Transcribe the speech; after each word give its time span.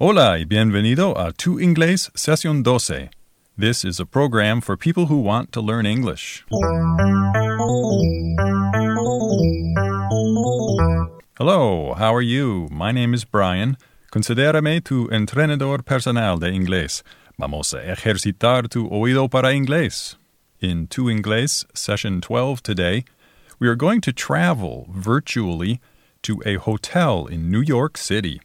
Hola 0.00 0.38
y 0.38 0.44
bienvenido 0.44 1.18
a 1.18 1.32
Tu 1.32 1.58
Inglés 1.58 2.12
Sesión 2.14 2.62
12. 2.62 3.10
This 3.58 3.84
is 3.84 3.98
a 3.98 4.06
program 4.06 4.60
for 4.60 4.76
people 4.76 5.06
who 5.06 5.16
want 5.20 5.50
to 5.50 5.60
learn 5.60 5.86
English. 5.86 6.44
Hello, 11.36 11.94
how 11.94 12.14
are 12.14 12.22
you? 12.22 12.68
My 12.70 12.92
name 12.92 13.12
is 13.12 13.24
Brian. 13.24 13.76
Considérame 14.12 14.84
tu 14.84 15.08
entrenador 15.10 15.84
personal 15.84 16.38
de 16.38 16.52
inglés. 16.52 17.02
Vamos 17.36 17.74
a 17.74 17.82
ejercitar 17.82 18.68
tu 18.68 18.88
oído 18.88 19.28
para 19.28 19.52
inglés. 19.52 20.14
In 20.60 20.86
Tu 20.86 21.10
Inglés 21.10 21.64
Session 21.74 22.20
12 22.20 22.62
today, 22.62 23.04
we 23.58 23.66
are 23.66 23.74
going 23.74 24.00
to 24.02 24.12
travel 24.12 24.86
virtually 24.92 25.80
to 26.22 26.40
a 26.46 26.54
hotel 26.54 27.26
in 27.26 27.50
New 27.50 27.62
York 27.62 27.96
City. 27.98 28.40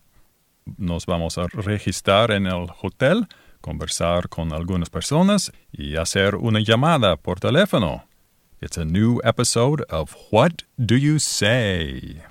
Nos 0.77 1.05
vamos 1.05 1.38
a 1.38 1.48
registrar 1.48 2.32
en 2.32 2.48
el 2.48 2.68
hotel, 2.82 3.27
conversar 3.62 4.30
con 4.30 4.54
algunas 4.54 4.90
personas 4.90 5.52
y 5.71 5.95
hacer 5.95 6.35
una 6.35 6.59
llamada 6.59 7.17
por 7.17 7.40
teléfono. 7.40 8.04
It's 8.62 8.77
a 8.77 8.85
new 8.85 9.20
episode 9.23 9.81
of 9.90 10.16
What 10.31 10.63
Do 10.77 10.95
You 10.95 11.20
Say? 11.20 12.23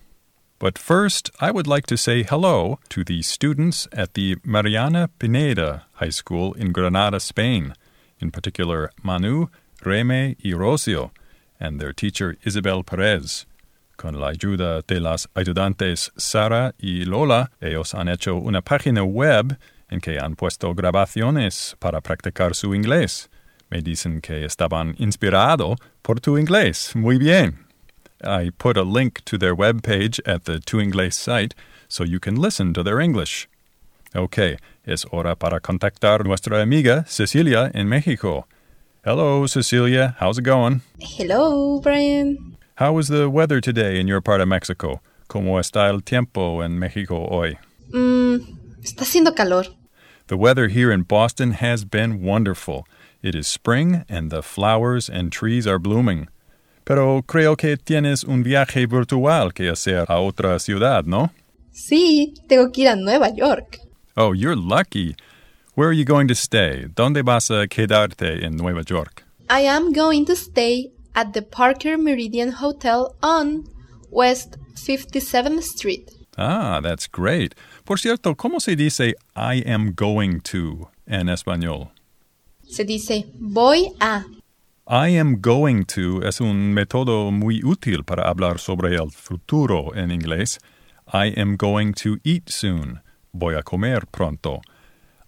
But 0.58 0.78
first, 0.78 1.30
I 1.40 1.50
would 1.50 1.66
like 1.66 1.86
to 1.88 1.96
say 1.96 2.22
hello 2.22 2.78
to 2.88 3.02
the 3.04 3.20
students 3.22 3.88
at 3.92 4.14
the 4.14 4.36
Mariana 4.44 5.10
Pineda 5.18 5.86
High 5.94 6.10
School 6.10 6.54
in 6.54 6.72
Granada, 6.72 7.18
Spain, 7.18 7.74
in 8.20 8.30
particular 8.30 8.92
Manu, 9.02 9.48
Reme 9.84 10.36
y 10.42 10.52
Rocio, 10.52 11.10
and 11.58 11.80
their 11.80 11.92
teacher 11.92 12.36
Isabel 12.44 12.84
Perez. 12.84 13.44
Con 14.02 14.18
la 14.18 14.30
ayuda 14.30 14.80
de 14.84 14.98
las 14.98 15.28
ayudantes 15.32 16.10
Sara 16.16 16.74
y 16.76 17.04
Lola, 17.04 17.52
ellos 17.60 17.94
han 17.94 18.08
hecho 18.08 18.34
una 18.34 18.60
página 18.60 19.04
web 19.04 19.56
en 19.90 20.00
que 20.00 20.18
han 20.18 20.34
puesto 20.34 20.74
grabaciones 20.74 21.76
para 21.78 22.00
practicar 22.00 22.56
su 22.56 22.74
inglés. 22.74 23.30
Me 23.70 23.80
dicen 23.80 24.20
que 24.20 24.44
estaban 24.44 24.96
inspirado 24.98 25.76
por 26.02 26.18
tu 26.18 26.36
inglés. 26.36 26.96
Muy 26.96 27.16
bien. 27.16 27.64
I 28.24 28.50
put 28.50 28.76
a 28.76 28.82
link 28.82 29.20
to 29.24 29.38
their 29.38 29.54
web 29.54 29.82
page 29.82 30.20
at 30.26 30.46
the 30.46 30.58
Tu 30.58 30.80
Inglés 30.80 31.14
site 31.14 31.54
so 31.86 32.02
you 32.02 32.18
can 32.18 32.34
listen 32.34 32.72
to 32.72 32.82
their 32.82 33.00
English. 33.00 33.48
Okay, 34.16 34.56
es 34.84 35.06
hora 35.12 35.36
para 35.36 35.60
contactar 35.60 36.24
nuestra 36.24 36.60
amiga 36.60 37.04
Cecilia 37.06 37.70
en 37.72 37.88
Mexico. 37.88 38.48
Hello, 39.04 39.46
Cecilia. 39.46 40.16
How's 40.18 40.38
it 40.38 40.44
going? 40.44 40.80
Hello, 40.98 41.80
Brian. 41.80 42.56
How 42.76 42.96
is 42.96 43.08
the 43.08 43.28
weather 43.28 43.60
today 43.60 44.00
in 44.00 44.08
your 44.08 44.22
part 44.22 44.40
of 44.40 44.48
Mexico? 44.48 45.02
¿Cómo 45.28 45.58
está 45.58 45.90
el 45.90 46.00
tiempo 46.00 46.62
en 46.62 46.78
México 46.78 47.28
hoy? 47.30 47.58
Mm, 47.92 48.38
está 48.82 49.04
haciendo 49.04 49.36
calor. 49.36 49.66
The 50.28 50.38
weather 50.38 50.68
here 50.68 50.90
in 50.90 51.02
Boston 51.02 51.52
has 51.52 51.84
been 51.84 52.22
wonderful. 52.22 52.86
It 53.22 53.34
is 53.34 53.46
spring 53.46 54.06
and 54.08 54.30
the 54.30 54.42
flowers 54.42 55.10
and 55.10 55.30
trees 55.30 55.66
are 55.66 55.78
blooming. 55.78 56.28
Pero 56.86 57.20
creo 57.22 57.58
que 57.58 57.76
tienes 57.76 58.24
un 58.24 58.42
viaje 58.42 58.86
virtual 58.86 59.52
que 59.52 59.68
hacer 59.68 60.06
a 60.08 60.18
otra 60.20 60.58
ciudad, 60.58 61.04
¿no? 61.04 61.30
Sí, 61.72 62.32
tengo 62.48 62.72
que 62.72 62.84
ir 62.84 62.88
a 62.88 62.96
Nueva 62.96 63.28
York. 63.36 63.80
Oh, 64.16 64.32
you're 64.32 64.56
lucky. 64.56 65.14
Where 65.74 65.90
are 65.90 65.94
you 65.94 66.06
going 66.06 66.26
to 66.28 66.34
stay? 66.34 66.86
¿Dónde 66.94 67.22
vas 67.22 67.50
a 67.50 67.66
quedarte 67.66 68.42
en 68.42 68.56
Nueva 68.56 68.82
York? 68.82 69.24
I 69.50 69.60
am 69.60 69.92
going 69.92 70.24
to 70.24 70.34
stay 70.34 70.90
at 71.14 71.32
the 71.32 71.42
Parker 71.42 71.96
Meridien 71.96 72.52
Hotel 72.54 73.14
on 73.22 73.64
West 74.10 74.56
57th 74.74 75.62
Street. 75.62 76.10
Ah, 76.36 76.80
that's 76.80 77.06
great. 77.06 77.54
Por 77.84 77.98
cierto, 77.98 78.34
¿cómo 78.34 78.60
se 78.60 78.74
dice 78.74 79.14
I 79.36 79.62
am 79.66 79.92
going 79.92 80.40
to 80.40 80.88
en 81.06 81.28
español? 81.28 81.90
Se 82.68 82.84
dice 82.84 83.26
voy 83.38 83.90
a. 84.00 84.24
I 84.86 85.08
am 85.08 85.40
going 85.40 85.84
to 85.84 86.22
es 86.22 86.40
un 86.40 86.74
método 86.74 87.30
muy 87.30 87.62
útil 87.62 88.04
para 88.04 88.28
hablar 88.28 88.58
sobre 88.58 88.94
el 88.96 89.10
futuro 89.10 89.94
en 89.94 90.10
inglés. 90.10 90.58
I 91.12 91.32
am 91.36 91.56
going 91.56 91.92
to 91.94 92.16
eat 92.24 92.48
soon. 92.48 93.00
Voy 93.32 93.54
a 93.54 93.62
comer 93.62 94.06
pronto. 94.10 94.62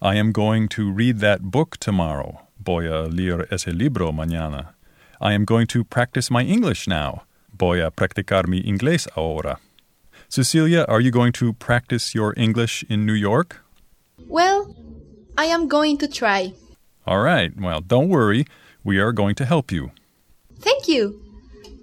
I 0.01 0.15
am 0.17 0.31
going 0.31 0.67
to 0.69 0.91
read 0.91 1.19
that 1.19 1.41
book 1.41 1.77
tomorrow. 1.77 2.41
Voy 2.59 2.87
a 2.87 3.07
leer 3.07 3.47
ese 3.51 3.67
libro 3.67 4.11
mañana. 4.11 4.74
I 5.21 5.33
am 5.33 5.45
going 5.45 5.67
to 5.67 5.83
practice 5.83 6.29
my 6.29 6.43
English 6.43 6.87
now. 6.87 7.23
Voy 7.57 7.85
a 7.85 7.91
practicar 7.91 8.47
mi 8.47 8.61
inglés 8.61 9.07
ahora. 9.15 9.59
Cecilia, 10.29 10.85
are 10.87 10.99
you 10.99 11.11
going 11.11 11.31
to 11.33 11.53
practice 11.53 12.13
your 12.13 12.33
English 12.35 12.83
in 12.89 13.05
New 13.05 13.13
York? 13.13 13.63
Well, 14.27 14.75
I 15.37 15.45
am 15.45 15.67
going 15.67 15.97
to 15.99 16.07
try. 16.07 16.53
All 17.05 17.21
right. 17.21 17.51
Well, 17.59 17.81
don't 17.81 18.09
worry. 18.09 18.45
We 18.83 18.99
are 18.99 19.11
going 19.11 19.35
to 19.35 19.45
help 19.45 19.71
you. 19.71 19.91
Thank 20.59 20.87
you. 20.87 21.21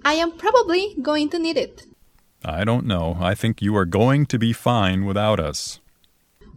I 0.05 0.13
am 0.15 0.31
probably 0.33 0.95
going 1.01 1.29
to 1.29 1.39
need 1.39 1.57
it. 1.57 1.85
I 2.43 2.65
don't 2.65 2.85
know. 2.85 3.17
I 3.21 3.35
think 3.35 3.61
you 3.61 3.75
are 3.77 3.85
going 3.85 4.25
to 4.27 4.37
be 4.37 4.51
fine 4.51 5.05
without 5.05 5.39
us. 5.39 5.79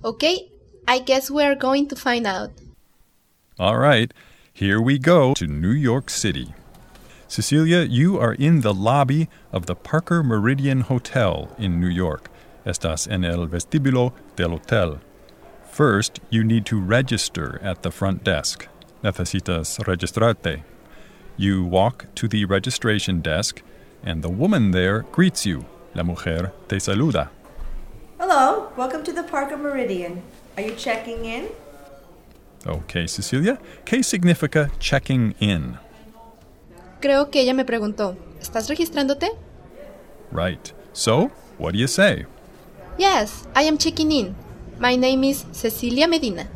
Okay, 0.04 0.50
I 0.86 0.98
guess 0.98 1.30
we 1.30 1.44
are 1.44 1.54
going 1.54 1.88
to 1.88 1.96
find 1.96 2.26
out. 2.26 2.50
All 3.58 3.78
right. 3.78 4.12
Here 4.52 4.80
we 4.80 4.98
go 4.98 5.34
to 5.34 5.46
New 5.46 5.70
York 5.70 6.10
City. 6.10 6.54
Cecilia, 7.36 7.82
you 7.82 8.18
are 8.18 8.32
in 8.32 8.62
the 8.62 8.72
lobby 8.72 9.28
of 9.52 9.66
the 9.66 9.74
Parker 9.74 10.22
Meridien 10.22 10.80
Hotel 10.80 11.54
in 11.58 11.78
New 11.78 11.86
York. 11.86 12.30
Estás 12.64 13.06
en 13.06 13.26
el 13.26 13.46
vestíbulo 13.46 14.14
del 14.36 14.54
hotel. 14.54 15.00
First, 15.70 16.18
you 16.30 16.42
need 16.42 16.64
to 16.64 16.80
register 16.80 17.60
at 17.62 17.82
the 17.82 17.90
front 17.90 18.24
desk. 18.24 18.66
Necesitas 19.04 19.78
registrarte. 19.84 20.62
You 21.36 21.62
walk 21.62 22.06
to 22.14 22.26
the 22.26 22.46
registration 22.46 23.20
desk, 23.20 23.60
and 24.02 24.22
the 24.22 24.30
woman 24.30 24.70
there 24.70 25.02
greets 25.12 25.44
you. 25.44 25.66
La 25.94 26.04
mujer 26.04 26.52
te 26.68 26.78
saluda. 26.78 27.28
Hello, 28.18 28.72
welcome 28.78 29.04
to 29.04 29.12
the 29.12 29.24
Parker 29.24 29.58
Meridien. 29.58 30.22
Are 30.56 30.62
you 30.62 30.74
checking 30.74 31.26
in? 31.26 31.50
Okay, 32.66 33.06
Cecilia, 33.06 33.58
¿qué 33.84 34.02
significa 34.02 34.70
checking 34.80 35.34
in? 35.38 35.76
Creo 37.06 37.30
que 37.30 37.40
ella 37.40 37.54
me 37.54 37.64
preguntó, 37.64 38.16
¿estás 38.40 38.68
registrándote? 38.68 39.30
Right. 40.32 40.72
So, 40.92 41.30
what 41.56 41.72
do 41.72 41.78
you 41.78 41.86
say? 41.86 42.26
Yes, 42.98 43.46
I 43.54 43.62
am 43.62 43.78
checking 43.78 44.10
in. 44.10 44.34
My 44.80 44.96
name 44.96 45.22
is 45.22 45.46
Cecilia 45.52 46.08
Medina. 46.08 46.48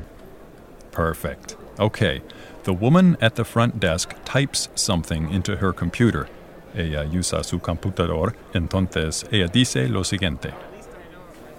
Perfect. 0.90 1.54
Okay. 1.78 2.20
The 2.64 2.72
woman 2.72 3.16
at 3.20 3.36
the 3.36 3.44
front 3.44 3.78
desk 3.78 4.16
types 4.24 4.68
something 4.74 5.30
into 5.30 5.58
her 5.58 5.72
computer. 5.72 6.26
Ella 6.74 7.04
usa 7.04 7.44
su 7.44 7.60
computador, 7.60 8.34
entonces 8.52 9.24
ella 9.30 9.46
dice 9.46 9.88
lo 9.88 10.02
siguiente. 10.02 10.52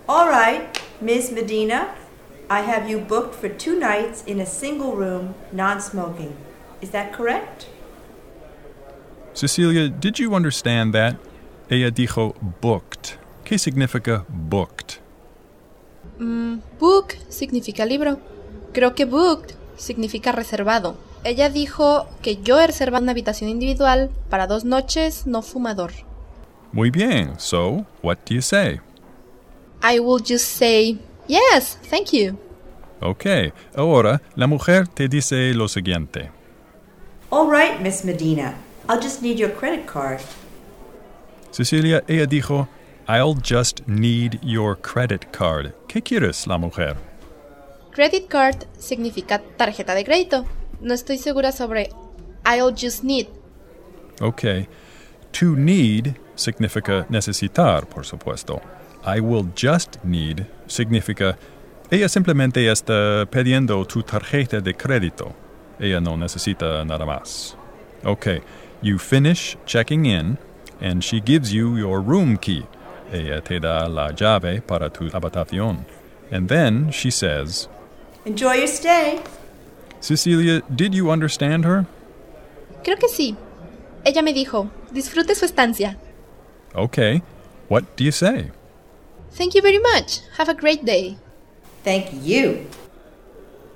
All 0.09 0.27
right, 0.27 0.81
Ms. 0.99 1.31
Medina, 1.31 1.95
I 2.49 2.59
have 2.63 2.89
you 2.89 2.99
booked 2.99 3.35
for 3.35 3.47
two 3.47 3.79
nights 3.79 4.21
in 4.25 4.41
a 4.41 4.45
single 4.45 4.97
room, 4.97 5.35
non 5.53 5.79
smoking. 5.79 6.35
Is 6.81 6.89
that 6.89 7.13
correct? 7.13 7.67
Cecilia, 9.33 9.89
did 9.89 10.15
you 10.19 10.35
understand 10.35 10.93
that? 10.93 11.15
Ella 11.69 11.89
dijo 11.89 12.35
booked. 12.61 13.17
¿Qué 13.45 13.57
significa 13.57 14.25
booked? 14.27 14.99
Mm, 16.19 16.59
book 16.79 17.15
significa 17.29 17.85
libro. 17.85 18.19
Creo 18.73 18.93
que 18.93 19.05
booked 19.05 19.55
significa 19.77 20.31
reservado. 20.31 20.97
Ella 21.23 21.49
dijo 21.49 22.07
que 22.21 22.37
yo 22.37 22.59
he 22.59 22.67
reservado 22.67 23.03
una 23.03 23.11
habitación 23.11 23.49
individual 23.49 24.09
para 24.29 24.47
dos 24.47 24.65
noches 24.65 25.27
no 25.27 25.41
fumador. 25.41 25.91
Muy 26.71 26.89
bien. 26.89 27.39
So, 27.39 27.85
what 28.01 28.17
do 28.27 28.35
you 28.35 28.41
say? 28.41 28.79
I 29.83 29.99
will 29.99 30.21
just 30.23 30.45
say, 30.45 30.99
yes, 31.27 31.77
thank 31.89 32.11
you. 32.11 32.37
Ok. 33.01 33.25
Ahora, 33.75 34.21
la 34.35 34.47
mujer 34.47 34.87
te 34.87 35.07
dice 35.07 35.53
lo 35.53 35.67
siguiente. 35.67 36.31
All 37.29 37.49
right, 37.49 37.79
Miss 37.79 38.03
Medina, 38.03 38.55
I'll 38.91 38.99
just 38.99 39.21
need 39.21 39.39
your 39.39 39.51
credit 39.51 39.85
card. 39.87 40.19
Cecilia, 41.49 42.03
ella 42.09 42.27
dijo, 42.27 42.67
I'll 43.07 43.35
just 43.41 43.87
need 43.87 44.37
your 44.43 44.75
credit 44.75 45.31
card. 45.31 45.73
¿Qué 45.87 46.01
quieres, 46.01 46.45
la 46.45 46.57
mujer? 46.57 46.97
Credit 47.91 48.27
card 48.27 48.65
significa 48.77 49.41
tarjeta 49.55 49.95
de 49.95 50.03
crédito. 50.03 50.45
No 50.81 50.93
estoy 50.93 51.17
segura 51.17 51.53
sobre 51.53 51.89
I'll 52.45 52.73
just 52.75 53.05
need. 53.05 53.27
Ok. 54.19 54.67
To 55.39 55.55
need 55.55 56.17
significa 56.35 57.05
necesitar, 57.07 57.87
por 57.87 58.05
supuesto. 58.05 58.61
I 59.05 59.21
will 59.21 59.45
just 59.55 60.03
need 60.03 60.47
significa 60.67 61.37
ella 61.89 62.09
simplemente 62.09 62.69
está 62.69 63.25
pidiendo 63.31 63.85
tu 63.87 64.03
tarjeta 64.03 64.59
de 64.59 64.73
crédito. 64.73 65.33
Ella 65.79 66.01
no 66.01 66.17
necesita 66.17 66.83
nada 66.83 67.05
más. 67.05 67.55
Ok. 68.05 68.41
You 68.81 68.97
finish 68.97 69.57
checking 69.65 70.05
in 70.05 70.37
and 70.79 71.03
she 71.03 71.19
gives 71.19 71.53
you 71.53 71.75
your 71.77 72.01
room 72.01 72.37
key. 72.37 72.65
Ella 73.11 73.41
te 73.41 73.59
da 73.59 73.87
la 73.87 74.11
llave 74.11 74.65
para 74.65 74.89
tu 74.89 75.09
habitación. 75.09 75.85
And 76.31 76.49
then 76.49 76.91
she 76.91 77.11
says, 77.11 77.67
Enjoy 78.25 78.53
your 78.53 78.67
stay. 78.67 79.21
Cecilia, 79.99 80.61
did 80.73 80.95
you 80.95 81.11
understand 81.11 81.65
her? 81.65 81.85
Creo 82.83 82.97
que 82.97 83.07
sí. 83.07 83.35
Ella 84.03 84.21
me 84.23 84.33
dijo, 84.33 84.69
disfrute 84.91 85.35
su 85.35 85.45
estancia. 85.45 85.97
Okay. 86.73 87.21
What 87.67 87.95
do 87.95 88.03
you 88.03 88.11
say? 88.11 88.51
Thank 89.31 89.55
you 89.55 89.61
very 89.61 89.79
much. 89.79 90.21
Have 90.37 90.49
a 90.49 90.53
great 90.53 90.83
day. 90.85 91.17
Thank 91.83 92.11
you. 92.23 92.67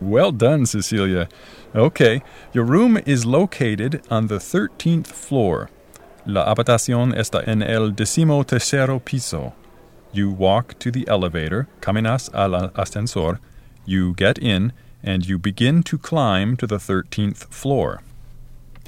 Well 0.02 0.32
done, 0.32 0.66
Cecilia. 0.66 1.30
Okay, 1.76 2.22
your 2.54 2.64
room 2.64 2.98
is 3.06 3.26
located 3.26 4.02
on 4.10 4.28
the 4.28 4.38
13th 4.38 5.08
floor. 5.08 5.70
La 6.26 6.46
habitación 6.46 7.14
está 7.14 7.46
en 7.46 7.62
el 7.62 7.92
décimo 7.92 8.46
tercero 8.46 9.04
piso. 9.04 9.54
You 10.14 10.30
walk 10.30 10.80
to 10.80 10.90
the 10.90 11.06
elevator, 11.10 11.68
caminas 11.82 12.34
al 12.34 12.72
ascensor, 12.76 13.42
you 13.86 14.14
get 14.14 14.38
in, 14.38 14.72
and 15.04 15.26
you 15.26 15.38
begin 15.38 15.84
to 15.84 15.98
climb 15.98 16.56
to 16.58 16.66
the 16.66 16.78
13th 16.78 17.52
floor. 17.54 18.02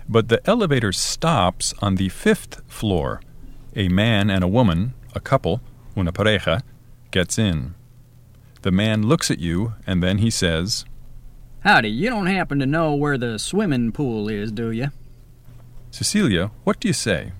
But 0.07 0.29
the 0.29 0.39
elevator 0.49 0.93
stops 0.93 1.73
on 1.81 1.95
the 1.95 2.07
fifth 2.07 2.61
floor. 2.71 3.19
A 3.75 3.89
man 3.89 4.29
and 4.29 4.45
a 4.45 4.47
woman, 4.47 4.93
a 5.13 5.19
couple, 5.19 5.59
una 5.97 6.13
pareja, 6.13 6.61
gets 7.11 7.37
in. 7.37 7.75
The 8.61 8.71
man 8.71 9.03
looks 9.03 9.29
at 9.29 9.39
you 9.39 9.73
and 9.85 10.01
then 10.01 10.19
he 10.19 10.29
says, 10.29 10.85
Howdy, 11.67 11.89
you 11.89 12.09
don't 12.09 12.27
happen 12.27 12.59
to 12.59 12.65
know 12.65 12.95
where 12.95 13.17
the 13.17 13.37
swimming 13.37 13.91
pool 13.91 14.29
is, 14.29 14.53
do 14.53 14.71
you? 14.71 14.89
Cecilia, 15.91 16.49
what 16.63 16.79
do 16.79 16.87
you 16.87 16.93
say? 16.93 17.33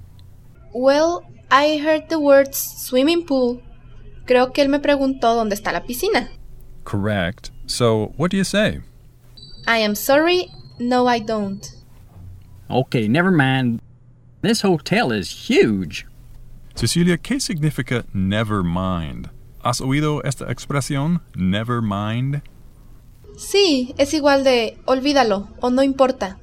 Well, 0.74 1.24
I 1.50 1.78
heard 1.78 2.10
the 2.10 2.20
words 2.20 2.58
swimming 2.58 3.26
pool. 3.26 3.62
Creo 4.26 4.54
que 4.54 4.66
él 4.66 4.70
me 4.70 4.80
preguntó 4.80 5.34
dónde 5.34 5.54
está 5.54 5.72
la 5.72 5.80
piscina. 5.80 6.28
Correct. 6.84 7.52
So, 7.68 8.08
what 8.18 8.30
do 8.30 8.36
you 8.36 8.44
say? 8.44 8.82
I 9.66 9.78
am 9.78 9.96
sorry, 9.96 10.52
no, 10.78 11.08
I 11.08 11.20
don't. 11.20 11.66
Okay, 12.70 13.08
never 13.08 13.32
mind. 13.32 13.80
This 14.42 14.60
hotel 14.60 15.14
is 15.14 15.48
huge. 15.50 16.06
Cecilia, 16.76 17.18
¿qué 17.18 17.40
significa 17.40 18.04
never 18.14 18.62
mind? 18.62 19.30
¿Has 19.64 19.80
oído 19.80 20.22
esta 20.26 20.52
expresión, 20.52 21.22
never 21.34 21.82
mind? 21.82 22.42
Sí, 23.38 23.94
es 23.98 24.14
igual 24.14 24.44
de 24.44 24.78
olvídalo 24.86 25.48
o 25.62 25.70
no 25.70 25.84
importa. 25.84 26.40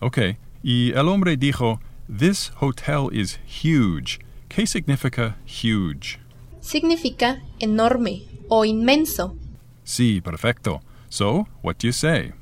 Ok. 0.00 0.18
Y 0.62 0.92
el 0.92 1.08
hombre 1.08 1.36
dijo, 1.36 1.80
This 2.08 2.52
hotel 2.60 3.08
is 3.12 3.38
huge. 3.46 4.20
¿Qué 4.48 4.66
significa 4.66 5.36
huge? 5.44 6.18
Significa 6.60 7.42
enorme 7.58 8.22
o 8.48 8.64
inmenso. 8.64 9.36
Sí, 9.84 10.20
perfecto. 10.20 10.80
So, 11.08 11.48
what 11.62 11.78
do 11.78 11.88
you 11.88 11.92
say? 11.92 12.32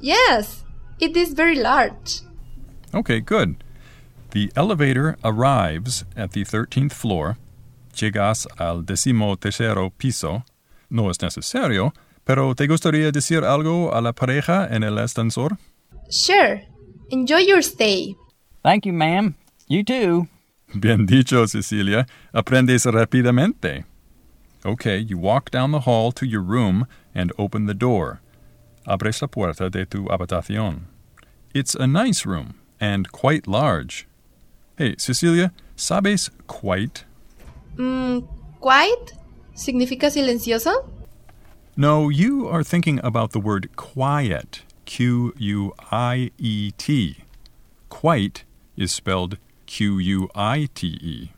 Yes, 0.00 0.64
it 0.98 1.16
is 1.16 1.34
very 1.34 1.56
large. 1.56 2.22
Okay, 2.94 3.20
good. 3.20 3.56
The 4.30 4.50
elevator 4.56 5.16
arrives 5.22 6.04
at 6.16 6.32
the 6.32 6.44
13th 6.44 6.92
floor. 6.92 7.36
Llegas 7.94 8.46
al 8.58 8.82
décimo 8.84 9.36
tercero 9.36 9.90
piso. 9.90 10.44
No 10.88 11.10
es 11.10 11.20
necesario, 11.20 11.92
pero 12.26 12.56
¿te 12.56 12.66
gustaría 12.66 13.12
decir 13.12 13.44
algo 13.44 13.94
a 13.94 14.00
la 14.00 14.12
pareja 14.12 14.66
en 14.68 14.82
el 14.82 14.98
ascensor? 14.98 15.58
Sure. 16.10 16.66
Enjoy 17.10 17.46
your 17.46 17.62
stay. 17.62 18.16
Thank 18.64 18.84
you, 18.84 18.92
ma'am. 18.92 19.36
You 19.68 19.84
too. 19.84 20.26
Bien 20.74 21.06
dicho, 21.06 21.46
Cecilia. 21.46 22.06
Aprendes 22.34 22.84
rápidamente. 22.84 23.84
Okay, 24.64 24.98
you 24.98 25.16
walk 25.16 25.52
down 25.52 25.70
the 25.70 25.82
hall 25.86 26.10
to 26.10 26.26
your 26.26 26.42
room 26.42 26.88
and 27.14 27.32
open 27.38 27.66
the 27.66 27.74
door. 27.74 28.20
Abres 28.84 29.22
la 29.22 29.28
puerta 29.28 29.70
de 29.70 29.86
tu 29.86 30.06
habitación. 30.08 30.86
It's 31.54 31.76
a 31.76 31.86
nice 31.86 32.26
room 32.26 32.54
and 32.80 33.06
quite 33.12 33.46
large. 33.46 34.08
Hey, 34.76 34.96
Cecilia, 34.98 35.52
¿sabes 35.76 36.30
quite? 36.48 37.04
Mm, 37.76 38.24
quite 38.60 39.14
significa 39.54 40.10
silencioso. 40.10 40.90
No, 41.78 42.08
you 42.08 42.48
are 42.48 42.64
thinking 42.64 43.00
about 43.04 43.32
the 43.32 43.38
word 43.38 43.76
quiet. 43.76 44.62
Q 44.86 45.34
U 45.36 45.74
I 45.92 46.30
E 46.38 46.70
T. 46.78 47.18
Quite 47.90 48.44
is 48.78 48.92
spelled 48.92 49.36
Q 49.66 49.98
U 49.98 50.30
I 50.34 50.68
T 50.74 50.86
E. 50.86 51.32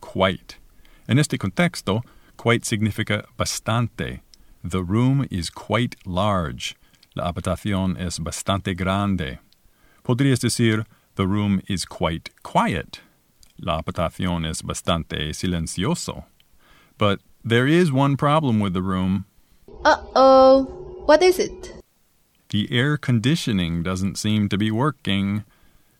Quite. 0.00 0.58
En 1.08 1.18
este 1.18 1.36
contexto, 1.36 2.02
quite 2.36 2.64
significa 2.64 3.24
bastante. 3.36 4.20
The 4.62 4.84
room 4.84 5.26
is 5.32 5.50
quite 5.50 5.96
large. 6.06 6.76
La 7.16 7.32
habitación 7.32 7.98
es 7.98 8.20
bastante 8.20 8.76
grande. 8.76 9.40
Podrías 10.04 10.38
decir, 10.38 10.86
the 11.16 11.26
room 11.26 11.60
is 11.66 11.84
quite 11.84 12.30
quiet. 12.44 13.00
La 13.58 13.82
habitación 13.82 14.48
es 14.48 14.62
bastante 14.62 15.34
silencioso. 15.34 16.26
But 16.98 17.18
there 17.42 17.66
is 17.66 17.90
one 17.90 18.16
problem 18.16 18.60
with 18.60 18.72
the 18.72 18.82
room. 18.82 19.24
Uh 19.86 20.02
oh. 20.16 20.64
What 21.06 21.22
is 21.22 21.38
it? 21.38 21.72
The 22.48 22.66
air 22.72 22.96
conditioning 22.96 23.84
doesn't 23.84 24.18
seem 24.18 24.48
to 24.48 24.58
be 24.58 24.72
working. 24.72 25.44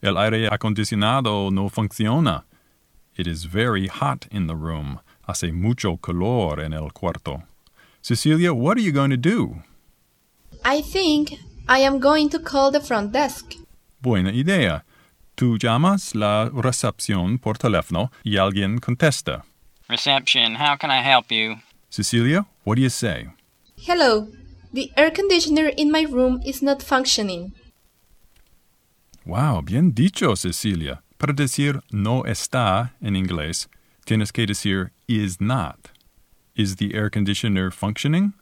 El 0.03 0.19
aire 0.19 0.51
acondicionado 0.51 1.53
no 1.53 1.69
funciona. 1.69 2.43
It 3.17 3.29
is 3.29 3.45
very 3.45 3.87
hot 3.87 4.27
in 4.33 4.49
the 4.49 4.57
room. 4.57 4.99
Hace 5.29 5.53
mucho 5.53 5.99
calor 5.99 6.61
en 6.61 6.73
el 6.73 6.91
cuarto. 6.91 7.45
Cecilia, 8.03 8.53
what 8.53 8.77
are 8.77 8.81
you 8.81 8.91
going 8.91 9.11
to 9.11 9.17
do? 9.17 9.63
I 10.65 10.83
think 10.83 11.39
I 11.69 11.79
am 11.79 12.01
going 12.01 12.29
to 12.31 12.41
call 12.41 12.73
the 12.73 12.81
front 12.81 13.13
desk. 13.13 13.55
Buena 14.03 14.31
idea. 14.31 14.83
Tú 15.37 15.59
llamas 15.59 16.17
la 16.17 16.51
recepción 16.51 17.39
por 17.41 17.55
teléfono 17.55 18.11
y 18.25 18.37
alguien 18.37 18.81
contesta. 18.81 19.45
Reception, 19.89 20.57
how 20.57 20.75
can 20.75 20.91
I 20.91 21.03
help 21.03 21.31
you? 21.31 21.59
Cecilia, 21.89 22.47
what 22.65 22.75
do 22.75 22.83
you 22.83 22.91
say? 22.91 23.29
Hello. 23.87 24.27
The 24.73 24.91
air 24.97 25.13
conditioner 25.13 25.69
in 25.77 25.93
my 25.93 26.03
room 26.11 26.41
is 26.45 26.61
not 26.61 26.83
functioning. 26.83 27.53
Wow, 29.25 29.63
bien 29.63 29.93
dicho, 29.93 30.35
Cecilia. 30.35 31.05
Para 31.19 31.33
decir 31.33 31.81
no 31.93 32.25
está 32.25 32.95
en 33.01 33.15
inglés, 33.15 33.69
tienes 34.05 34.33
que 34.33 34.45
decir 34.45 34.91
is 35.07 35.41
not. 35.41 35.93
Is 36.57 36.77
the 36.77 36.97
air 36.97 37.09
conditioner 37.11 37.71
functioning? 37.71 38.33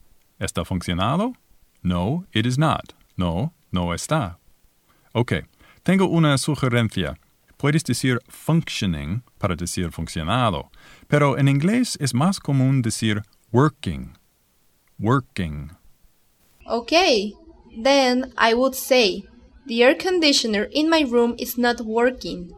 ¿Está 0.40 0.64
funcionado? 0.64 1.34
No, 1.82 2.24
it 2.32 2.46
is 2.46 2.56
not. 2.56 2.94
No, 3.18 3.52
no 3.70 3.92
está. 3.92 4.38
Ok, 5.12 5.44
tengo 5.82 6.06
una 6.06 6.38
sugerencia. 6.38 7.18
Puedes 7.58 7.84
decir 7.84 8.18
functioning 8.30 9.22
para 9.38 9.54
decir 9.56 9.90
funcionado, 9.92 10.70
pero 11.06 11.36
en 11.36 11.48
inglés 11.48 11.98
es 12.00 12.14
más 12.14 12.40
común 12.40 12.80
decir 12.80 13.22
working. 13.52 14.16
Working. 14.98 15.70
Okay. 16.66 17.34
Then 17.76 18.32
I 18.36 18.54
would 18.54 18.74
say 18.74 19.24
the 19.66 19.82
air 19.82 19.94
conditioner 19.94 20.64
in 20.64 20.88
my 20.88 21.00
room 21.00 21.34
is 21.38 21.58
not 21.58 21.80
working. 21.80 22.54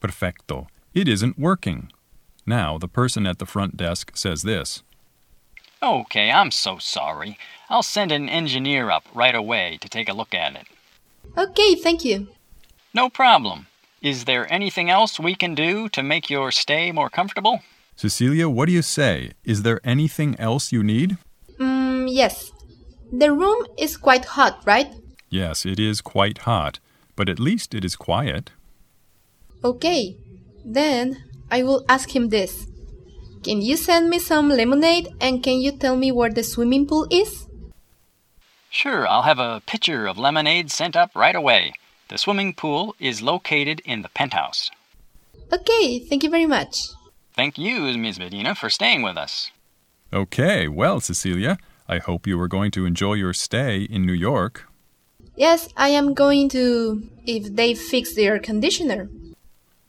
Perfecto. 0.00 0.66
It 0.94 1.08
isn't 1.08 1.38
working. 1.38 1.90
Now, 2.46 2.78
the 2.78 2.88
person 2.88 3.26
at 3.26 3.38
the 3.38 3.46
front 3.46 3.76
desk 3.76 4.16
says 4.16 4.42
this 4.42 4.82
Okay, 5.82 6.30
I'm 6.30 6.50
so 6.50 6.78
sorry. 6.78 7.38
I'll 7.70 7.82
send 7.82 8.12
an 8.12 8.28
engineer 8.28 8.90
up 8.90 9.04
right 9.14 9.34
away 9.34 9.78
to 9.80 9.88
take 9.88 10.08
a 10.08 10.12
look 10.12 10.34
at 10.34 10.56
it. 10.56 10.66
Okay, 11.38 11.74
thank 11.74 12.04
you. 12.04 12.28
No 12.92 13.08
problem. 13.08 13.66
Is 14.02 14.24
there 14.24 14.52
anything 14.52 14.90
else 14.90 15.20
we 15.20 15.34
can 15.34 15.54
do 15.54 15.88
to 15.90 16.02
make 16.02 16.28
your 16.28 16.50
stay 16.50 16.90
more 16.92 17.08
comfortable? 17.08 17.60
Cecilia, 17.96 18.48
what 18.48 18.66
do 18.66 18.72
you 18.72 18.82
say? 18.82 19.32
Is 19.44 19.62
there 19.62 19.80
anything 19.84 20.38
else 20.40 20.72
you 20.72 20.82
need? 20.82 21.18
Yes. 22.10 22.52
The 23.12 23.32
room 23.32 23.66
is 23.78 23.96
quite 23.96 24.24
hot, 24.24 24.62
right? 24.66 24.92
Yes, 25.28 25.64
it 25.64 25.78
is 25.78 26.00
quite 26.00 26.38
hot, 26.38 26.80
but 27.16 27.28
at 27.28 27.38
least 27.38 27.74
it 27.74 27.84
is 27.84 27.96
quiet. 27.96 28.50
Okay. 29.62 30.16
Then 30.64 31.24
I 31.50 31.62
will 31.62 31.84
ask 31.88 32.14
him 32.14 32.28
this. 32.28 32.66
Can 33.42 33.62
you 33.62 33.76
send 33.76 34.10
me 34.10 34.18
some 34.18 34.48
lemonade 34.48 35.08
and 35.20 35.42
can 35.42 35.60
you 35.60 35.72
tell 35.72 35.96
me 35.96 36.12
where 36.12 36.30
the 36.30 36.42
swimming 36.42 36.86
pool 36.86 37.06
is? 37.10 37.46
Sure, 38.68 39.08
I'll 39.08 39.22
have 39.22 39.38
a 39.38 39.62
pitcher 39.66 40.06
of 40.06 40.18
lemonade 40.18 40.70
sent 40.70 40.94
up 40.94 41.10
right 41.14 41.34
away. 41.34 41.72
The 42.08 42.18
swimming 42.18 42.54
pool 42.54 42.94
is 43.00 43.22
located 43.22 43.80
in 43.84 44.02
the 44.02 44.08
penthouse. 44.10 44.70
Okay, 45.52 45.98
thank 46.00 46.22
you 46.22 46.30
very 46.30 46.46
much. 46.46 46.90
Thank 47.34 47.56
you, 47.56 47.96
Ms. 47.96 48.18
Medina, 48.18 48.54
for 48.54 48.68
staying 48.68 49.02
with 49.02 49.16
us. 49.16 49.50
Okay, 50.12 50.68
well, 50.68 51.00
Cecilia, 51.00 51.58
I 51.90 51.98
hope 51.98 52.24
you 52.24 52.40
are 52.40 52.46
going 52.46 52.70
to 52.72 52.86
enjoy 52.86 53.14
your 53.14 53.32
stay 53.32 53.82
in 53.82 54.06
New 54.06 54.12
York. 54.12 54.68
Yes, 55.34 55.68
I 55.76 55.88
am 55.88 56.14
going 56.14 56.48
to 56.50 57.02
if 57.26 57.56
they 57.56 57.74
fix 57.74 58.14
the 58.14 58.26
air 58.26 58.38
conditioner. 58.38 59.10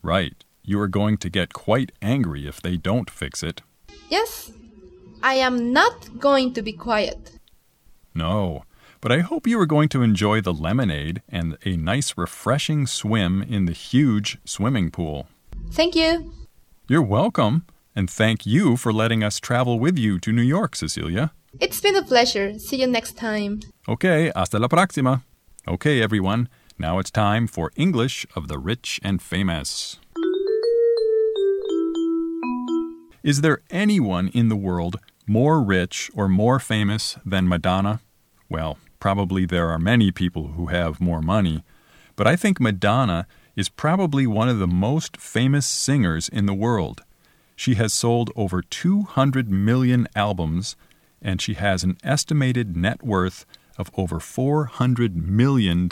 Right. 0.01 0.43
You 0.63 0.79
are 0.79 0.87
going 0.87 1.17
to 1.17 1.29
get 1.29 1.53
quite 1.53 1.91
angry 2.01 2.47
if 2.47 2.59
they 2.59 2.75
don't 2.75 3.07
fix 3.07 3.43
it. 3.43 3.61
Yes. 4.09 4.51
I 5.21 5.35
am 5.35 5.71
not 5.71 6.19
going 6.19 6.55
to 6.55 6.63
be 6.63 6.73
quiet. 6.73 7.37
No, 8.15 8.63
but 8.99 9.11
I 9.11 9.19
hope 9.19 9.45
you 9.45 9.59
are 9.59 9.67
going 9.67 9.89
to 9.89 10.01
enjoy 10.01 10.41
the 10.41 10.53
lemonade 10.53 11.21
and 11.29 11.55
a 11.65 11.77
nice 11.77 12.17
refreshing 12.17 12.87
swim 12.87 13.43
in 13.43 13.65
the 13.65 13.73
huge 13.73 14.39
swimming 14.43 14.89
pool. 14.89 15.27
Thank 15.69 15.93
you. 15.95 16.33
You're 16.87 17.03
welcome, 17.03 17.67
and 17.95 18.09
thank 18.09 18.47
you 18.47 18.75
for 18.75 18.91
letting 18.91 19.23
us 19.23 19.39
travel 19.39 19.79
with 19.79 19.99
you 19.99 20.17
to 20.21 20.31
New 20.31 20.41
York, 20.41 20.75
Cecilia. 20.75 21.31
It's 21.59 21.81
been 21.81 21.97
a 21.97 22.03
pleasure. 22.03 22.57
See 22.57 22.79
you 22.79 22.87
next 22.87 23.17
time. 23.17 23.59
Okay, 23.87 24.31
hasta 24.33 24.57
la 24.57 24.67
próxima. 24.69 25.23
Okay, 25.67 26.01
everyone, 26.01 26.47
now 26.79 26.97
it's 26.97 27.11
time 27.11 27.45
for 27.45 27.71
English 27.75 28.25
of 28.35 28.47
the 28.47 28.57
Rich 28.57 29.01
and 29.03 29.21
Famous. 29.21 29.99
Is 33.21 33.41
there 33.41 33.61
anyone 33.69 34.29
in 34.29 34.47
the 34.47 34.55
world 34.55 34.95
more 35.27 35.61
rich 35.61 36.09
or 36.15 36.29
more 36.29 36.57
famous 36.57 37.17
than 37.25 37.49
Madonna? 37.49 37.99
Well, 38.49 38.77
probably 38.99 39.45
there 39.45 39.69
are 39.69 39.77
many 39.77 40.11
people 40.11 40.53
who 40.55 40.67
have 40.67 41.01
more 41.01 41.21
money, 41.21 41.63
but 42.15 42.27
I 42.27 42.37
think 42.37 42.61
Madonna 42.61 43.27
is 43.57 43.67
probably 43.67 44.25
one 44.25 44.47
of 44.47 44.59
the 44.59 44.67
most 44.67 45.17
famous 45.17 45.67
singers 45.67 46.29
in 46.29 46.45
the 46.45 46.53
world. 46.53 47.03
She 47.57 47.75
has 47.75 47.93
sold 47.93 48.31
over 48.37 48.61
200 48.61 49.51
million 49.51 50.07
albums, 50.15 50.75
and 51.21 51.41
she 51.41 51.53
has 51.53 51.83
an 51.83 51.97
estimated 52.03 52.75
net 52.75 53.03
worth 53.03 53.45
of 53.77 53.91
over 53.95 54.19
$400 54.19 55.15
million. 55.15 55.89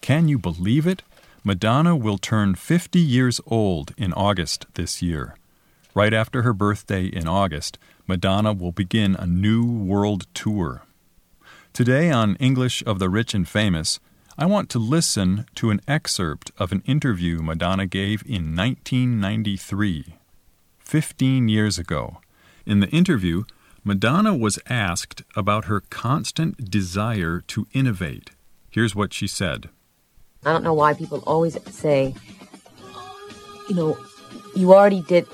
Can 0.00 0.28
you 0.28 0.38
believe 0.38 0.86
it? 0.86 1.02
Madonna 1.44 1.96
will 1.96 2.18
turn 2.18 2.54
50 2.54 2.98
years 2.98 3.40
old 3.46 3.94
in 3.96 4.12
August 4.12 4.66
this 4.74 5.02
year. 5.02 5.36
Right 5.94 6.12
after 6.12 6.42
her 6.42 6.52
birthday 6.52 7.06
in 7.06 7.26
August, 7.26 7.78
Madonna 8.06 8.52
will 8.52 8.72
begin 8.72 9.16
a 9.16 9.26
new 9.26 9.64
world 9.64 10.26
tour. 10.34 10.82
Today 11.72 12.10
on 12.10 12.36
English 12.36 12.82
of 12.86 12.98
the 12.98 13.08
Rich 13.08 13.34
and 13.34 13.48
Famous, 13.48 14.00
I 14.36 14.46
want 14.46 14.68
to 14.70 14.78
listen 14.78 15.46
to 15.56 15.70
an 15.70 15.80
excerpt 15.88 16.52
of 16.58 16.70
an 16.70 16.82
interview 16.86 17.40
Madonna 17.42 17.86
gave 17.86 18.22
in 18.24 18.54
1993, 18.54 20.14
15 20.78 21.48
years 21.48 21.78
ago. 21.78 22.18
In 22.64 22.80
the 22.80 22.88
interview, 22.90 23.44
Madonna 23.88 24.36
was 24.36 24.58
asked 24.68 25.22
about 25.34 25.64
her 25.64 25.80
constant 25.80 26.70
desire 26.70 27.40
to 27.46 27.66
innovate. 27.72 28.32
Here's 28.68 28.94
what 28.94 29.14
she 29.14 29.26
said 29.26 29.70
I 30.44 30.52
don't 30.52 30.62
know 30.62 30.74
why 30.74 30.92
people 30.92 31.24
always 31.26 31.56
say, 31.72 32.14
you 33.66 33.74
know, 33.74 33.96
you 34.54 34.74
already 34.74 35.00
did, 35.00 35.26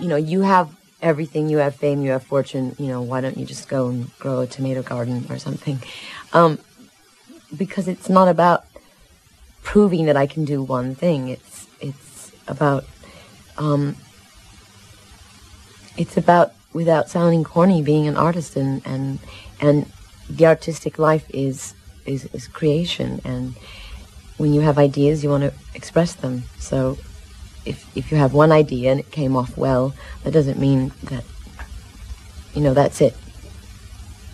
you 0.00 0.08
know, 0.08 0.16
you 0.16 0.40
have 0.40 0.76
everything, 1.00 1.48
you 1.48 1.58
have 1.58 1.76
fame, 1.76 2.02
you 2.02 2.10
have 2.10 2.24
fortune, 2.24 2.74
you 2.76 2.88
know, 2.88 3.00
why 3.02 3.20
don't 3.20 3.36
you 3.36 3.46
just 3.46 3.68
go 3.68 3.90
and 3.90 4.18
grow 4.18 4.40
a 4.40 4.48
tomato 4.48 4.82
garden 4.82 5.24
or 5.30 5.38
something? 5.38 5.80
Um, 6.32 6.58
because 7.56 7.86
it's 7.86 8.08
not 8.08 8.26
about 8.26 8.64
proving 9.62 10.06
that 10.06 10.16
I 10.16 10.26
can 10.26 10.44
do 10.44 10.60
one 10.60 10.96
thing. 10.96 11.28
It's, 11.28 11.68
it's 11.80 12.32
about, 12.48 12.84
um, 13.58 13.94
it's 15.96 16.16
about 16.16 16.52
without 16.72 17.08
sounding 17.08 17.44
corny 17.44 17.82
being 17.82 18.06
an 18.06 18.16
artist 18.16 18.56
and, 18.56 18.82
and, 18.86 19.18
and 19.60 19.90
the 20.28 20.46
artistic 20.46 20.98
life 20.98 21.26
is, 21.30 21.74
is, 22.06 22.24
is 22.32 22.48
creation 22.48 23.20
and, 23.24 23.54
when 24.42 24.52
you 24.52 24.60
have 24.62 24.76
ideas, 24.76 25.22
you 25.22 25.30
want 25.30 25.44
to 25.44 25.52
express 25.72 26.14
them. 26.14 26.42
So 26.58 26.98
if, 27.64 27.96
if 27.96 28.10
you 28.10 28.18
have 28.18 28.34
one 28.34 28.50
idea 28.50 28.90
and 28.90 28.98
it 28.98 29.12
came 29.12 29.36
off 29.36 29.56
well, 29.56 29.94
that 30.24 30.32
doesn't 30.32 30.58
mean 30.58 30.90
that, 31.04 31.24
you 32.52 32.60
know, 32.60 32.74
that's 32.74 33.00
it. 33.00 33.16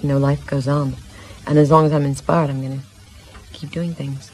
You 0.01 0.09
know, 0.09 0.17
life 0.17 0.47
goes 0.47 0.67
on. 0.67 0.97
And 1.47 1.59
as 1.59 1.71
long 1.71 1.85
as 1.85 1.93
I'm 1.93 2.07
inspired, 2.07 2.49
I'm 2.49 2.63
going 2.63 2.81
to 2.81 2.85
keep 3.53 3.71
doing 3.71 3.93
things. 3.93 4.31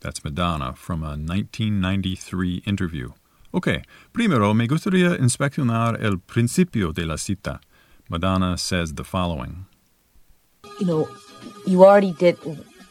That's 0.00 0.22
Madonna 0.22 0.74
from 0.74 1.02
a 1.02 1.16
1993 1.16 2.62
interview. 2.66 3.12
Ok, 3.52 3.68
primero 4.12 4.54
me 4.54 4.68
gustaría 4.68 5.16
inspeccionar 5.18 6.00
el 6.00 6.18
principio 6.20 6.92
de 6.92 7.04
la 7.04 7.16
cita. 7.16 7.60
Madonna 8.08 8.56
says 8.56 8.94
the 8.94 9.02
following. 9.02 9.66
You 10.78 10.86
know, 10.86 11.08
you 11.66 11.84
already 11.84 12.12
did, 12.12 12.36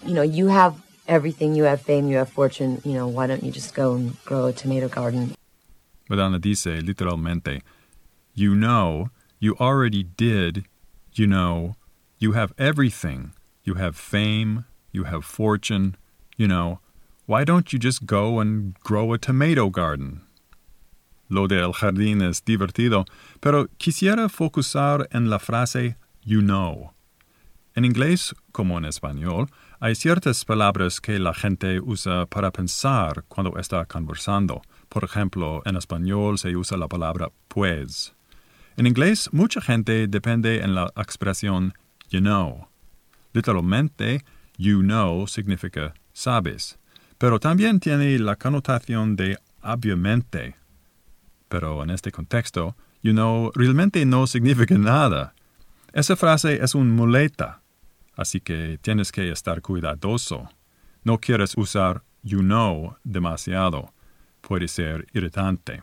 you 0.05 0.13
know, 0.13 0.21
you 0.21 0.47
have 0.47 0.75
everything. 1.07 1.55
You 1.55 1.63
have 1.63 1.81
fame, 1.81 2.09
you 2.09 2.17
have 2.17 2.29
fortune. 2.29 2.81
You 2.83 2.93
know, 2.93 3.07
why 3.07 3.27
don't 3.27 3.43
you 3.43 3.51
just 3.51 3.73
go 3.73 3.95
and 3.95 4.17
grow 4.25 4.47
a 4.47 4.53
tomato 4.53 4.89
garden? 4.89 5.35
Madonna 6.09 6.39
dice 6.39 6.81
literalmente, 6.81 7.61
you 8.33 8.53
know, 8.53 9.09
you 9.39 9.55
already 9.59 10.03
did, 10.03 10.65
you 11.13 11.25
know, 11.25 11.75
you 12.17 12.33
have 12.33 12.53
everything. 12.57 13.31
You 13.63 13.75
have 13.75 13.95
fame, 13.95 14.65
you 14.91 15.05
have 15.05 15.23
fortune, 15.23 15.95
you 16.35 16.47
know, 16.47 16.79
why 17.27 17.43
don't 17.43 17.71
you 17.71 17.79
just 17.79 18.05
go 18.05 18.39
and 18.39 18.73
grow 18.79 19.13
a 19.13 19.17
tomato 19.17 19.69
garden? 19.69 20.21
Lo 21.29 21.47
de 21.47 21.59
el 21.59 21.73
jardín 21.73 22.21
es 22.21 22.43
divertido, 22.43 23.05
pero 23.39 23.67
quisiera 23.77 24.27
focusar 24.29 25.07
en 25.11 25.29
la 25.29 25.39
frase 25.39 25.95
you 26.23 26.41
know. 26.41 26.91
En 27.75 27.85
inglés, 27.85 28.35
como 28.51 28.77
en 28.77 28.85
español, 28.85 29.47
hay 29.79 29.95
ciertas 29.95 30.43
palabras 30.43 30.99
que 30.99 31.19
la 31.19 31.33
gente 31.33 31.79
usa 31.79 32.25
para 32.25 32.51
pensar 32.51 33.23
cuando 33.27 33.57
está 33.57 33.85
conversando. 33.85 34.61
Por 34.89 35.03
ejemplo, 35.03 35.61
en 35.65 35.77
español 35.77 36.37
se 36.37 36.55
usa 36.55 36.77
la 36.77 36.87
palabra 36.87 37.29
pues. 37.47 38.13
En 38.75 38.87
inglés, 38.87 39.29
mucha 39.31 39.61
gente 39.61 40.07
depende 40.07 40.61
en 40.61 40.73
la 40.75 40.91
expresión 40.97 41.73
you 42.09 42.19
know. 42.19 42.67
Literalmente, 43.33 44.25
you 44.57 44.81
know 44.81 45.27
significa 45.27 45.93
sabes, 46.11 46.79
pero 47.17 47.39
también 47.39 47.79
tiene 47.79 48.17
la 48.19 48.35
connotación 48.35 49.15
de 49.15 49.37
obviamente. 49.61 50.58
Pero 51.49 51.83
en 51.83 51.89
este 51.89 52.11
contexto, 52.11 52.75
you 53.01 53.11
know 53.11 53.51
realmente 53.53 54.05
no 54.05 54.27
significa 54.27 54.77
nada. 54.77 55.33
Esa 55.93 56.15
frase 56.15 56.63
es 56.63 56.75
un 56.75 56.91
muleta 56.91 57.61
así 58.19 58.41
que 58.41 58.77
tienes 58.81 59.11
que 59.11 59.31
estar 59.31 59.61
cuidadoso. 59.61 60.49
No 61.03 61.17
quieres 61.19 61.55
usar 61.57 62.03
you 62.21 62.39
know 62.39 62.97
demasiado. 63.03 63.93
Puede 64.41 64.67
ser 64.67 65.07
irritante. 65.13 65.81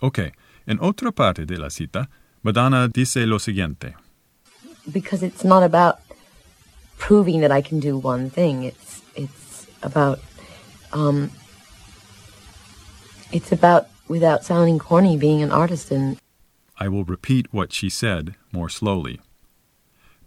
Ok, 0.00 0.18
en 0.66 0.78
otra 0.80 1.12
parte 1.12 1.44
de 1.44 1.58
la 1.58 1.70
cita, 1.70 2.08
Madonna 2.42 2.88
dice 2.88 3.26
lo 3.26 3.38
siguiente. 3.38 3.94
Because 4.86 5.24
it's 5.24 5.44
not 5.44 5.62
about 5.62 5.96
proving 6.98 7.40
that 7.40 7.56
I 7.56 7.62
can 7.62 7.80
do 7.80 7.98
one 7.98 8.30
thing. 8.30 8.64
It's 8.64 9.02
it's 9.14 9.66
about 9.82 10.20
um, 10.92 11.30
it's 13.30 13.52
about 13.52 13.86
without 14.08 14.44
sounding 14.44 14.78
corny 14.78 15.16
being 15.16 15.42
an 15.42 15.50
artist 15.50 15.90
and 15.90 16.18
I 16.78 16.88
will 16.88 17.04
repeat 17.04 17.52
what 17.52 17.72
she 17.72 17.88
said 17.88 18.34
more 18.52 18.68
slowly 18.68 19.20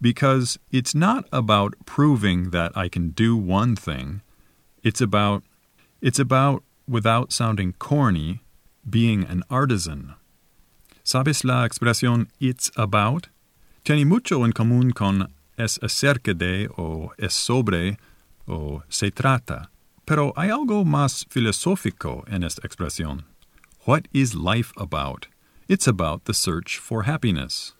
because 0.00 0.58
it's 0.70 0.94
not 0.94 1.26
about 1.32 1.74
proving 1.84 2.50
that 2.50 2.76
I 2.76 2.88
can 2.88 3.10
do 3.10 3.36
one 3.36 3.76
thing. 3.76 4.22
It's 4.82 5.00
about 5.00 5.42
it's 6.00 6.18
about 6.18 6.62
without 6.86 7.32
sounding 7.32 7.74
corny 7.78 8.42
being 8.88 9.24
an 9.24 9.42
artisan. 9.50 10.14
¿Sabes 11.04 11.44
la 11.44 11.66
expresión 11.66 12.28
it's 12.38 12.70
about? 12.76 13.28
Tiene 13.84 14.06
mucho 14.06 14.44
en 14.44 14.52
común 14.52 14.94
con 14.94 15.32
es 15.56 15.78
acerca 15.82 16.34
de 16.34 16.68
o 16.76 17.12
es 17.18 17.34
sobre 17.34 17.96
o 18.46 18.82
se 18.88 19.10
trata. 19.10 19.70
Pero 20.06 20.32
hay 20.36 20.50
algo 20.50 20.84
más 20.84 21.26
filosófico 21.28 22.24
en 22.28 22.44
esta 22.44 22.66
expresión. 22.66 23.24
What 23.88 24.06
is 24.12 24.34
life 24.34 24.74
about? 24.76 25.28
It's 25.66 25.86
about 25.86 26.26
the 26.26 26.34
search 26.34 26.76
for 26.76 27.04
happiness. 27.04 27.72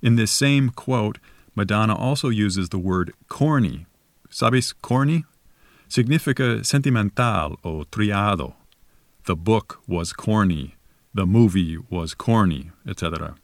In 0.00 0.16
this 0.16 0.30
same 0.30 0.70
quote, 0.70 1.18
Madonna 1.54 1.94
also 1.94 2.30
uses 2.30 2.70
the 2.70 2.78
word 2.78 3.12
corny. 3.28 3.84
¿Sabes 4.30 4.72
corny? 4.80 5.26
Significa 5.86 6.64
sentimental 6.64 7.58
o 7.62 7.84
triado. 7.92 8.54
The 9.26 9.36
book 9.36 9.82
was 9.86 10.14
corny. 10.14 10.76
The 11.12 11.26
movie 11.26 11.76
was 11.90 12.14
corny, 12.14 12.70
etc. 12.88 13.34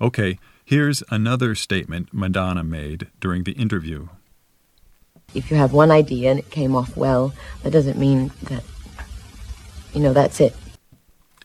Okay, 0.00 0.38
here's 0.64 1.02
another 1.10 1.54
statement 1.54 2.14
Madonna 2.14 2.64
made 2.64 3.08
during 3.20 3.44
the 3.44 3.52
interview. 3.52 4.08
If 5.34 5.50
you 5.50 5.58
have 5.58 5.74
one 5.74 5.90
idea 5.90 6.30
and 6.30 6.38
it 6.38 6.48
came 6.48 6.74
off 6.74 6.96
well, 6.96 7.34
that 7.62 7.74
doesn't 7.74 7.98
mean 7.98 8.32
that, 8.44 8.64
you 9.92 10.00
know, 10.00 10.14
that's 10.14 10.40
it. 10.40 10.56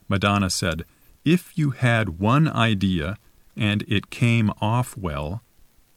Madonna 0.09 0.49
said, 0.49 0.83
If 1.23 1.57
you 1.57 1.69
had 1.71 2.19
one 2.19 2.47
idea 2.47 3.17
and 3.55 3.83
it 3.87 4.09
came 4.09 4.51
off 4.59 4.97
well, 4.97 5.41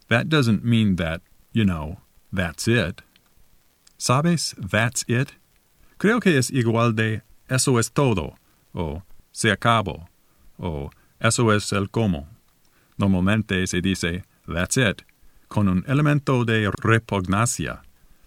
that 0.09 0.29
doesn't 0.29 0.65
mean 0.65 0.97
that, 0.97 1.23
you 1.53 1.65
know, 1.65 1.99
that's 2.33 2.69
it. 2.69 3.03
¿Sabes? 3.99 4.55
That's 4.59 5.05
it. 5.09 5.33
Creo 5.99 6.21
que 6.21 6.37
es 6.37 6.51
igual 6.51 6.95
de 6.95 7.23
eso 7.49 7.79
es 7.79 7.89
todo, 7.91 8.35
o 8.75 9.03
se 9.33 9.51
acabó, 9.51 10.09
o 10.59 10.91
eso 11.21 11.51
es 11.51 11.73
el 11.73 11.87
cómo. 11.87 12.27
Normalmente 12.99 13.67
se 13.67 13.81
dice 13.81 14.25
that's 14.47 14.77
it, 14.77 15.03
con 15.49 15.69
un 15.69 15.85
elemento 15.87 16.45
de 16.45 16.71
repugnancia. 16.83 17.81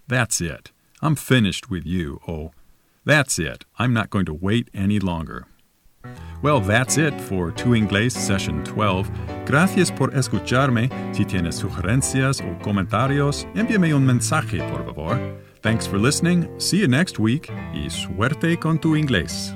That's 0.08 0.40
it. 0.40 0.72
I'm 1.02 1.16
finished 1.16 1.68
with 1.68 1.84
you. 1.84 2.20
Oh, 2.26 2.52
that's 3.04 3.38
it. 3.38 3.64
I'm 3.78 3.92
not 3.92 4.10
going 4.10 4.24
to 4.26 4.34
wait 4.34 4.70
any 4.72 4.98
longer. 4.98 5.46
Well, 6.42 6.60
that's 6.60 6.98
it 6.98 7.18
for 7.20 7.52
Tu 7.52 7.74
Inglés 7.74 8.12
Session 8.12 8.62
12. 8.64 9.10
Gracias 9.46 9.90
por 9.90 10.14
escucharme. 10.14 10.90
Si 11.12 11.24
tienes 11.24 11.56
sugerencias 11.56 12.40
o 12.40 12.58
comentarios, 12.62 13.46
envíame 13.54 13.94
un 13.94 14.04
mensaje, 14.04 14.58
por 14.70 14.84
favor. 14.84 15.18
Thanks 15.62 15.86
for 15.86 15.98
listening. 15.98 16.48
See 16.58 16.78
you 16.78 16.88
next 16.88 17.18
week 17.18 17.50
y 17.74 17.88
suerte 17.90 18.56
con 18.58 18.78
tu 18.78 18.94
inglés. 18.96 19.54